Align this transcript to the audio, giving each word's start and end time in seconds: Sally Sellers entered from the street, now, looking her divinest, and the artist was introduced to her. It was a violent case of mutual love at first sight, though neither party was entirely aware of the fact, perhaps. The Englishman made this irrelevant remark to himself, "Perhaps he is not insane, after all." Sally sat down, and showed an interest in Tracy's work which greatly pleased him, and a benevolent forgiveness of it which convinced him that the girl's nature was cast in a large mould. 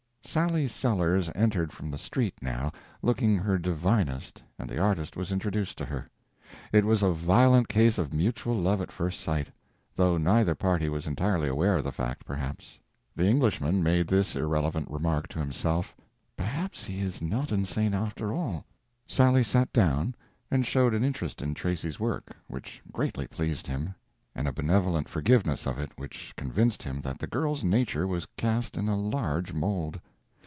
Sally 0.23 0.65
Sellers 0.65 1.29
entered 1.35 1.73
from 1.73 1.91
the 1.91 1.97
street, 1.97 2.35
now, 2.41 2.71
looking 3.01 3.37
her 3.37 3.57
divinest, 3.57 4.41
and 4.57 4.69
the 4.69 4.79
artist 4.79 5.17
was 5.17 5.29
introduced 5.31 5.77
to 5.79 5.85
her. 5.85 6.07
It 6.71 6.85
was 6.85 7.03
a 7.03 7.11
violent 7.11 7.67
case 7.67 7.97
of 7.97 8.13
mutual 8.13 8.55
love 8.55 8.79
at 8.79 8.93
first 8.93 9.19
sight, 9.19 9.47
though 9.95 10.17
neither 10.17 10.55
party 10.55 10.87
was 10.87 11.05
entirely 11.05 11.49
aware 11.49 11.77
of 11.77 11.83
the 11.83 11.91
fact, 11.91 12.23
perhaps. 12.23 12.79
The 13.13 13.27
Englishman 13.27 13.83
made 13.83 14.07
this 14.07 14.33
irrelevant 14.35 14.89
remark 14.89 15.27
to 15.29 15.39
himself, 15.39 15.93
"Perhaps 16.37 16.85
he 16.85 17.01
is 17.01 17.21
not 17.21 17.51
insane, 17.51 17.93
after 17.93 18.31
all." 18.31 18.63
Sally 19.07 19.43
sat 19.43 19.73
down, 19.73 20.15
and 20.49 20.65
showed 20.65 20.93
an 20.93 21.03
interest 21.03 21.41
in 21.41 21.53
Tracy's 21.55 21.99
work 21.99 22.37
which 22.47 22.81
greatly 22.93 23.27
pleased 23.27 23.67
him, 23.67 23.95
and 24.33 24.47
a 24.47 24.53
benevolent 24.53 25.09
forgiveness 25.09 25.65
of 25.67 25.77
it 25.77 25.91
which 25.97 26.31
convinced 26.37 26.83
him 26.83 27.01
that 27.01 27.19
the 27.19 27.27
girl's 27.27 27.65
nature 27.65 28.07
was 28.07 28.27
cast 28.37 28.77
in 28.77 28.87
a 28.87 28.95
large 28.95 29.51
mould. 29.51 29.99